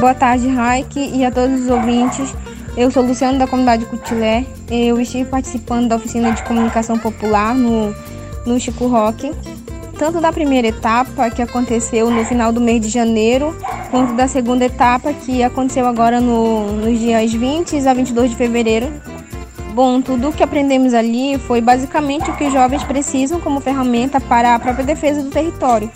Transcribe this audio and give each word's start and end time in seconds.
Boa 0.00 0.14
tarde, 0.14 0.48
Raik, 0.48 0.98
e 0.98 1.24
a 1.24 1.30
todos 1.30 1.60
os 1.60 1.68
ouvintes. 1.68 2.34
Eu 2.76 2.90
sou 2.90 3.04
Luciano 3.04 3.38
da 3.38 3.46
comunidade 3.46 3.84
Cutilé. 3.84 4.44
Eu 4.68 5.00
estive 5.00 5.28
participando 5.28 5.88
da 5.88 5.96
oficina 5.96 6.32
de 6.32 6.42
comunicação 6.42 6.98
popular 6.98 7.54
no, 7.54 7.94
no 8.44 8.58
Chico 8.58 8.86
Rock, 8.86 9.30
tanto 9.98 10.20
da 10.20 10.32
primeira 10.32 10.68
etapa, 10.68 11.30
que 11.30 11.42
aconteceu 11.42 12.10
no 12.10 12.24
final 12.24 12.52
do 12.52 12.60
mês 12.60 12.80
de 12.80 12.88
janeiro, 12.88 13.54
quanto 13.90 14.14
da 14.14 14.26
segunda 14.26 14.64
etapa, 14.64 15.12
que 15.12 15.42
aconteceu 15.42 15.86
agora 15.86 16.20
no, 16.20 16.72
nos 16.72 16.98
dias 16.98 17.32
20 17.32 17.86
a 17.86 17.94
22 17.94 18.30
de 18.30 18.36
fevereiro. 18.36 18.88
Bom, 19.74 20.00
tudo 20.00 20.30
o 20.30 20.32
que 20.32 20.42
aprendemos 20.42 20.94
ali 20.94 21.38
foi 21.38 21.60
basicamente 21.60 22.30
o 22.30 22.36
que 22.36 22.44
os 22.44 22.52
jovens 22.52 22.82
precisam 22.82 23.38
como 23.38 23.60
ferramenta 23.60 24.20
para 24.20 24.56
a 24.56 24.58
própria 24.58 24.84
defesa 24.84 25.22
do 25.22 25.30
território. 25.30 25.88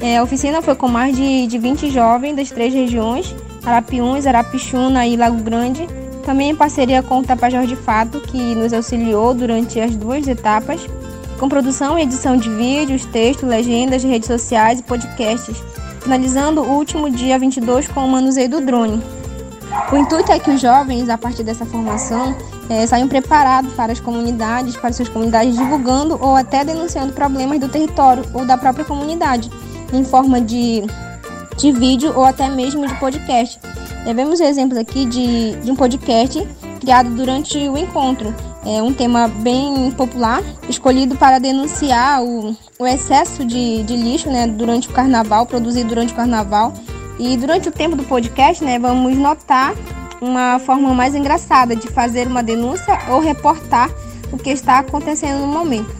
É, 0.00 0.18
a 0.18 0.22
oficina 0.22 0.60
foi 0.60 0.74
com 0.74 0.88
mais 0.88 1.16
de, 1.16 1.46
de 1.46 1.58
20 1.58 1.90
jovens 1.90 2.36
das 2.36 2.50
três 2.50 2.72
regiões 2.72 3.34
Arapiuns, 3.66 4.26
Arapixuna 4.26 5.06
e 5.06 5.16
Lago 5.16 5.42
Grande, 5.42 5.88
também 6.24 6.50
em 6.50 6.56
parceria 6.56 7.02
com 7.02 7.18
o 7.18 7.24
Tapajós 7.24 7.68
de 7.68 7.74
Fato, 7.74 8.20
que 8.20 8.54
nos 8.54 8.72
auxiliou 8.72 9.34
durante 9.34 9.80
as 9.80 9.96
duas 9.96 10.26
etapas, 10.28 10.80
com 11.38 11.48
produção 11.48 11.98
e 11.98 12.02
edição 12.02 12.36
de 12.36 12.48
vídeos, 12.48 13.04
textos, 13.06 13.48
legendas, 13.48 14.04
redes 14.04 14.28
sociais 14.28 14.78
e 14.78 14.82
podcasts, 14.84 15.56
finalizando 16.00 16.62
o 16.62 16.76
último 16.76 17.10
dia 17.10 17.38
22 17.38 17.88
com 17.88 18.04
o 18.04 18.08
manuseio 18.08 18.48
do 18.48 18.60
drone. 18.60 19.02
O 19.92 19.96
intuito 19.96 20.30
é 20.30 20.38
que 20.38 20.50
os 20.50 20.60
jovens, 20.60 21.08
a 21.08 21.18
partir 21.18 21.42
dessa 21.42 21.66
formação, 21.66 22.36
é, 22.70 22.86
saiam 22.86 23.08
preparados 23.08 23.72
para 23.74 23.92
as 23.92 24.00
comunidades, 24.00 24.76
para 24.76 24.92
suas 24.92 25.08
comunidades, 25.08 25.56
divulgando 25.56 26.16
ou 26.20 26.36
até 26.36 26.64
denunciando 26.64 27.12
problemas 27.12 27.58
do 27.58 27.68
território 27.68 28.24
ou 28.32 28.44
da 28.44 28.56
própria 28.56 28.84
comunidade, 28.84 29.50
em 29.92 30.04
forma 30.04 30.40
de 30.40 30.84
de 31.56 31.72
vídeo 31.72 32.12
ou 32.14 32.24
até 32.24 32.48
mesmo 32.48 32.86
de 32.86 32.94
podcast. 32.96 33.58
Vemos 34.14 34.40
exemplos 34.40 34.78
aqui 34.78 35.04
de, 35.04 35.56
de 35.56 35.70
um 35.70 35.74
podcast 35.74 36.46
criado 36.80 37.10
durante 37.10 37.56
o 37.56 37.76
encontro. 37.76 38.32
É 38.64 38.82
um 38.82 38.92
tema 38.92 39.28
bem 39.28 39.90
popular, 39.92 40.42
escolhido 40.68 41.16
para 41.16 41.38
denunciar 41.38 42.22
o, 42.22 42.56
o 42.78 42.86
excesso 42.86 43.44
de, 43.44 43.82
de 43.82 43.96
lixo 43.96 44.28
né, 44.28 44.46
durante 44.46 44.88
o 44.88 44.92
carnaval, 44.92 45.46
produzido 45.46 45.88
durante 45.88 46.12
o 46.12 46.16
carnaval. 46.16 46.72
E 47.18 47.36
durante 47.36 47.68
o 47.68 47.72
tempo 47.72 47.96
do 47.96 48.04
podcast, 48.04 48.62
né, 48.62 48.78
vamos 48.78 49.16
notar 49.16 49.74
uma 50.20 50.58
forma 50.58 50.92
mais 50.94 51.14
engraçada 51.14 51.74
de 51.74 51.88
fazer 51.88 52.26
uma 52.26 52.42
denúncia 52.42 52.98
ou 53.08 53.20
reportar 53.20 53.90
o 54.32 54.36
que 54.36 54.50
está 54.50 54.78
acontecendo 54.78 55.40
no 55.40 55.46
momento. 55.46 55.94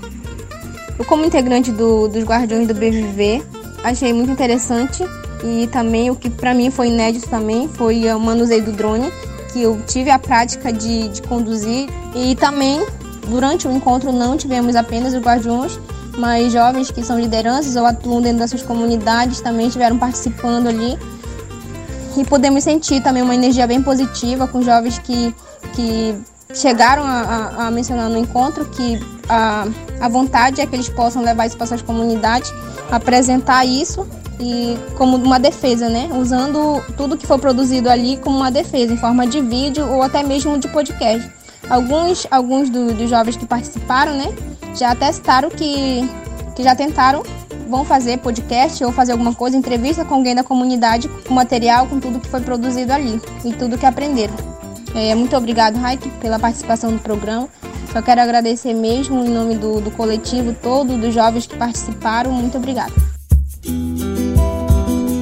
Eu, 0.99 1.05
como 1.05 1.25
integrante 1.25 1.71
do, 1.71 2.09
dos 2.09 2.25
Guardiões 2.25 2.67
do 2.67 2.75
BVV, 2.75 3.43
achei 3.91 4.13
muito 4.13 4.31
interessante 4.31 5.05
e 5.45 5.67
também 5.69 6.11
o 6.11 6.17
que 6.17 6.29
para 6.29 6.55
mim 6.55 6.71
foi 6.71 6.89
inédito 6.89 7.29
também 7.29 7.69
foi 7.69 8.13
o 8.13 8.19
manuseio 8.19 8.65
do 8.65 8.73
drone, 8.73 9.13
que 9.53 9.63
eu 9.63 9.81
tive 9.87 10.11
a 10.11 10.19
prática 10.19 10.73
de, 10.73 11.09
de 11.09 11.23
conduzir. 11.23 11.89
E 12.15 12.35
também, 12.35 12.85
durante 13.29 13.69
o 13.69 13.73
encontro, 13.73 14.13
não 14.13 14.37
tivemos 14.37 14.75
apenas 14.75 15.15
os 15.15 15.21
guardiões, 15.21 15.79
mas 16.19 16.53
jovens 16.53 16.91
que 16.91 17.03
são 17.03 17.19
lideranças 17.19 17.77
ou 17.77 17.87
atuam 17.87 18.21
dentro 18.21 18.39
das 18.39 18.51
suas 18.51 18.63
comunidades 18.63 19.41
também 19.41 19.67
estiveram 19.67 19.99
participando 19.99 20.69
ali. 20.69 20.99
E 22.17 22.25
podemos 22.25 22.65
sentir 22.65 23.03
também 23.03 23.23
uma 23.23 23.35
energia 23.35 23.67
bem 23.67 23.83
positiva 23.83 24.49
com 24.49 24.63
jovens 24.63 24.99
que, 24.99 25.35
que 25.75 26.15
chegaram 26.55 27.03
a, 27.03 27.21
a, 27.21 27.67
a 27.67 27.71
mencionar 27.71 28.09
no 28.09 28.19
encontro 28.19 28.65
que 28.67 29.01
a, 29.29 29.67
a 30.01 30.09
vontade 30.09 30.61
é 30.61 30.67
que 30.67 30.75
eles 30.75 30.89
possam 30.89 31.23
levar 31.23 31.47
isso 31.47 31.57
para 31.57 31.67
suas 31.67 31.83
comunidades, 31.83 32.53
apresentar 32.91 33.65
isso 33.65 34.07
e 34.39 34.77
como 34.97 35.17
uma 35.17 35.39
defesa, 35.39 35.89
né? 35.89 36.09
Usando 36.13 36.83
tudo 36.97 37.17
que 37.17 37.27
for 37.27 37.39
produzido 37.39 37.89
ali 37.89 38.17
como 38.19 38.37
uma 38.37 38.51
defesa, 38.51 38.93
em 38.93 38.97
forma 38.97 39.27
de 39.27 39.41
vídeo 39.41 39.87
ou 39.89 40.03
até 40.03 40.23
mesmo 40.23 40.59
de 40.59 40.69
podcast. 40.69 41.31
Alguns, 41.69 42.27
alguns 42.31 42.71
do, 42.71 42.95
dos 42.95 43.11
jovens 43.11 43.37
que 43.37 43.45
participaram, 43.45 44.17
né, 44.17 44.33
já 44.75 44.95
testaram 44.95 45.51
que, 45.51 46.09
que 46.55 46.63
já 46.63 46.77
tentaram, 46.77 47.25
vão 47.69 47.85
fazer 47.85 48.19
podcast 48.19 48.85
ou 48.85 48.93
fazer 48.93 49.13
alguma 49.13 49.35
coisa, 49.35 49.57
entrevista 49.57 50.05
com 50.05 50.15
alguém 50.15 50.35
da 50.35 50.45
comunidade, 50.45 51.09
com 51.27 51.35
material, 51.35 51.87
com 51.89 51.99
tudo 51.99 52.21
que 52.21 52.29
foi 52.29 52.41
produzido 52.41 52.93
ali 52.93 53.21
e 53.45 53.53
tudo 53.53 53.77
que 53.77 53.87
aprenderam. 53.87 54.56
É, 54.97 55.15
muito 55.15 55.37
obrigado, 55.37 55.77
Raik, 55.77 56.09
pela 56.21 56.39
participação 56.39 56.91
no 56.91 56.99
programa. 56.99 57.49
Só 57.93 58.01
quero 58.01 58.21
agradecer 58.21 58.73
mesmo 58.73 59.25
em 59.25 59.29
nome 59.29 59.55
do, 59.55 59.81
do 59.81 59.91
coletivo 59.91 60.55
todo, 60.55 60.97
dos 60.97 61.13
jovens 61.13 61.47
que 61.47 61.55
participaram. 61.55 62.33
Muito 62.33 62.57
obrigada. 62.57 62.93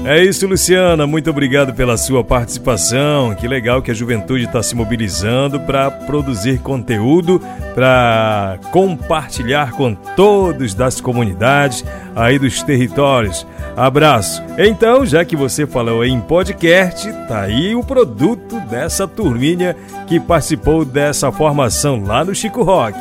É 0.07 0.23
isso, 0.23 0.47
Luciana. 0.47 1.07
Muito 1.07 1.31
obrigado 1.31 1.73
pela 1.73 1.97
sua 1.97 2.23
participação. 2.23 3.35
Que 3.35 3.49
legal 3.49 3.81
que 3.81 3.91
a 3.91 3.95
juventude 3.95 4.45
está 4.45 4.63
se 4.63 4.77
mobilizando 4.77 5.59
para 5.59 5.91
produzir 5.91 6.59
conteúdo, 6.59 7.41
para 7.75 8.59
compartilhar 8.71 9.73
com 9.73 9.95
todos 9.95 10.75
das 10.75 11.01
comunidades 11.01 11.85
aí 12.15 12.39
dos 12.39 12.63
territórios. 12.63 13.47
Abraço. 13.77 14.41
Então, 14.57 15.05
já 15.05 15.25
que 15.25 15.35
você 15.35 15.67
falou 15.67 16.05
em 16.05 16.21
podcast, 16.21 17.13
tá 17.27 17.41
aí 17.41 17.75
o 17.75 17.83
produto 17.83 18.61
dessa 18.61 19.09
turminha 19.09 19.77
que 20.07 20.21
participou 20.21 20.85
dessa 20.85 21.33
formação 21.33 22.05
lá 22.05 22.25
no 22.25 22.35
Chico 22.35 22.63
Rock. 22.63 22.97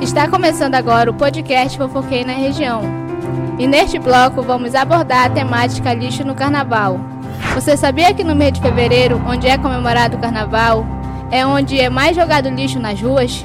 Está 0.00 0.28
começando 0.28 0.76
agora 0.76 1.10
o 1.10 1.14
podcast 1.14 1.76
Fofoquei 1.76 2.24
na 2.24 2.34
Região. 2.34 2.82
E 3.58 3.66
neste 3.66 3.98
bloco 3.98 4.40
vamos 4.40 4.76
abordar 4.76 5.26
a 5.26 5.30
temática 5.30 5.92
lixo 5.92 6.24
no 6.24 6.36
carnaval. 6.36 7.00
Você 7.54 7.76
sabia 7.76 8.14
que 8.14 8.22
no 8.22 8.36
mês 8.36 8.52
de 8.52 8.60
fevereiro, 8.60 9.20
onde 9.26 9.48
é 9.48 9.58
comemorado 9.58 10.16
o 10.16 10.20
carnaval, 10.20 10.86
é 11.32 11.44
onde 11.44 11.80
é 11.80 11.90
mais 11.90 12.14
jogado 12.14 12.48
lixo 12.48 12.78
nas 12.78 13.00
ruas? 13.00 13.44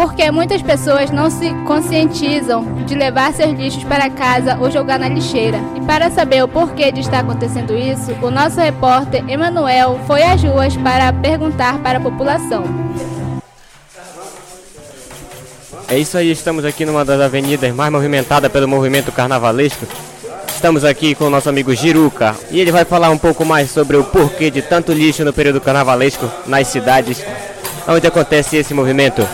Porque 0.00 0.30
muitas 0.30 0.62
pessoas 0.62 1.10
não 1.10 1.28
se 1.28 1.52
conscientizam 1.66 2.64
de 2.86 2.94
levar 2.94 3.34
seus 3.34 3.52
lixos 3.52 3.84
para 3.84 4.08
casa 4.08 4.56
ou 4.58 4.70
jogar 4.70 4.98
na 4.98 5.06
lixeira. 5.10 5.58
E 5.76 5.80
para 5.82 6.10
saber 6.10 6.42
o 6.42 6.48
porquê 6.48 6.90
de 6.90 7.00
estar 7.00 7.18
acontecendo 7.18 7.76
isso, 7.76 8.10
o 8.22 8.30
nosso 8.30 8.58
repórter 8.58 9.22
Emanuel 9.28 10.00
foi 10.06 10.22
às 10.22 10.42
ruas 10.42 10.74
para 10.78 11.12
perguntar 11.12 11.80
para 11.82 11.98
a 11.98 12.00
população. 12.00 12.64
É 15.86 15.98
isso 15.98 16.16
aí, 16.16 16.30
estamos 16.30 16.64
aqui 16.64 16.86
numa 16.86 17.04
das 17.04 17.20
avenidas 17.20 17.74
mais 17.74 17.92
movimentadas 17.92 18.50
pelo 18.50 18.66
movimento 18.66 19.12
carnavalesco. 19.12 19.86
Estamos 20.48 20.82
aqui 20.82 21.14
com 21.14 21.24
o 21.24 21.30
nosso 21.30 21.50
amigo 21.50 21.74
Giruca 21.74 22.34
e 22.50 22.58
ele 22.58 22.72
vai 22.72 22.86
falar 22.86 23.10
um 23.10 23.18
pouco 23.18 23.44
mais 23.44 23.70
sobre 23.70 23.98
o 23.98 24.04
porquê 24.04 24.50
de 24.50 24.62
tanto 24.62 24.94
lixo 24.94 25.26
no 25.26 25.32
período 25.34 25.60
carnavalesco 25.60 26.26
nas 26.46 26.68
cidades 26.68 27.22
onde 27.86 28.06
acontece 28.06 28.56
esse 28.56 28.72
movimento. 28.72 29.28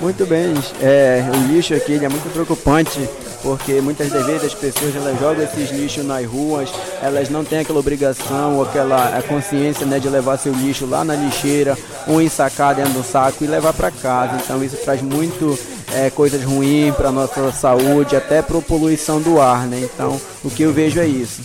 Muito 0.00 0.24
bem, 0.26 0.54
é, 0.80 1.22
o 1.28 1.52
lixo 1.52 1.74
aqui 1.74 2.02
é 2.02 2.08
muito 2.08 2.32
preocupante 2.32 3.06
porque 3.42 3.80
muitas 3.80 4.08
vezes 4.10 4.44
as 4.44 4.54
pessoas 4.54 4.94
elas 4.94 5.18
jogam 5.18 5.42
esses 5.44 5.70
lixos 5.70 6.04
nas 6.04 6.24
ruas, 6.26 6.70
elas 7.02 7.28
não 7.28 7.44
têm 7.44 7.60
aquela 7.60 7.78
obrigação 7.78 8.56
ou 8.56 8.62
aquela 8.62 9.22
consciência 9.22 9.86
né, 9.86 9.98
de 9.98 10.08
levar 10.08 10.36
seu 10.38 10.52
lixo 10.52 10.86
lá 10.86 11.04
na 11.04 11.14
lixeira 11.14 11.76
ou 12.06 12.20
ensacar 12.20 12.74
dentro 12.74 12.92
do 12.92 13.02
saco 13.02 13.44
e 13.44 13.46
levar 13.46 13.72
para 13.72 13.90
casa. 13.90 14.38
Então 14.42 14.62
isso 14.62 14.76
traz 14.78 15.02
muito 15.02 15.58
é, 15.92 16.10
coisas 16.10 16.42
ruins 16.42 16.94
para 16.94 17.10
nossa 17.10 17.50
saúde, 17.52 18.16
até 18.16 18.42
para 18.42 18.58
a 18.58 18.62
poluição 18.62 19.20
do 19.20 19.40
ar. 19.40 19.66
Né? 19.66 19.80
Então 19.82 20.20
o 20.44 20.50
que 20.50 20.62
eu 20.62 20.72
vejo 20.72 21.00
é 21.00 21.06
isso. 21.06 21.42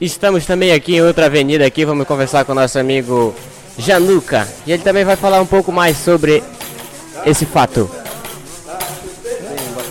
Estamos 0.00 0.44
também 0.44 0.72
aqui 0.72 0.96
em 0.96 1.02
outra 1.02 1.26
avenida 1.26 1.64
aqui, 1.64 1.84
vamos 1.84 2.06
conversar 2.06 2.44
com 2.44 2.52
o 2.52 2.54
nosso 2.54 2.78
amigo 2.78 3.34
Januca 3.78 4.46
e 4.66 4.72
ele 4.72 4.82
também 4.82 5.04
vai 5.04 5.16
falar 5.16 5.40
um 5.40 5.46
pouco 5.46 5.72
mais 5.72 5.96
sobre 5.96 6.42
esse 7.26 7.46
fato 7.46 7.90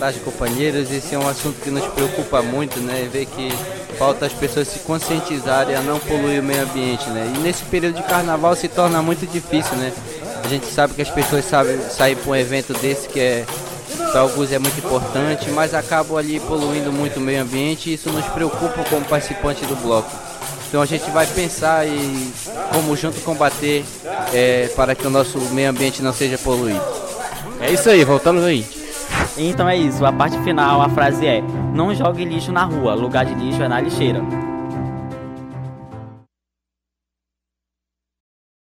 tarde, 0.03 0.19
companheiros. 0.19 0.91
Esse 0.91 1.15
é 1.15 1.17
um 1.17 1.27
assunto 1.27 1.61
que 1.61 1.71
nos 1.71 1.85
preocupa 1.85 2.41
muito, 2.41 2.77
né? 2.81 3.07
Ver 3.11 3.25
que 3.25 3.49
falta 3.97 4.25
as 4.25 4.33
pessoas 4.33 4.67
se 4.67 4.79
conscientizarem 4.79 5.75
a 5.75 5.81
não 5.81 5.97
poluir 5.97 6.41
o 6.41 6.43
meio 6.43 6.61
ambiente, 6.61 7.09
né? 7.09 7.31
E 7.33 7.39
nesse 7.39 7.63
período 7.63 7.95
de 7.95 8.03
carnaval 8.03 8.53
se 8.53 8.67
torna 8.67 9.01
muito 9.01 9.25
difícil, 9.25 9.77
né? 9.77 9.93
A 10.43 10.47
gente 10.49 10.65
sabe 10.65 10.93
que 10.93 11.01
as 11.01 11.09
pessoas 11.09 11.45
sabem 11.45 11.79
sair 11.89 12.17
para 12.17 12.31
um 12.31 12.35
evento 12.35 12.73
desse 12.73 13.07
que 13.07 13.19
é 13.19 13.45
para 14.11 14.21
alguns 14.21 14.51
é 14.51 14.59
muito 14.59 14.77
importante, 14.77 15.49
mas 15.51 15.73
acabam 15.73 16.17
ali 16.17 16.39
poluindo 16.41 16.91
muito 16.91 17.17
o 17.17 17.21
meio 17.21 17.41
ambiente 17.41 17.89
e 17.89 17.93
isso 17.93 18.09
nos 18.09 18.25
preocupa 18.25 18.83
como 18.89 19.05
participante 19.05 19.65
do 19.65 19.75
bloco. 19.77 20.11
Então 20.67 20.81
a 20.81 20.85
gente 20.85 21.09
vai 21.11 21.25
pensar 21.25 21.87
e 21.87 22.33
como 22.73 22.95
junto 22.97 23.21
combater 23.21 23.85
é, 24.33 24.69
para 24.75 24.93
que 24.93 25.07
o 25.07 25.09
nosso 25.09 25.39
meio 25.53 25.69
ambiente 25.69 26.01
não 26.01 26.11
seja 26.13 26.37
poluído. 26.37 27.02
É 27.59 27.71
isso 27.71 27.89
aí, 27.89 28.03
voltamos 28.03 28.43
aí. 28.43 28.65
Então 29.37 29.67
é 29.67 29.75
isso, 29.75 30.05
a 30.05 30.11
parte 30.11 30.37
final, 30.43 30.81
a 30.81 30.89
frase 30.89 31.25
é: 31.25 31.41
Não 31.73 31.93
jogue 31.93 32.23
lixo 32.25 32.51
na 32.51 32.63
rua, 32.63 32.93
lugar 32.93 33.25
de 33.25 33.33
lixo 33.33 33.63
é 33.63 33.67
na 33.67 33.81
lixeira. 33.81 34.21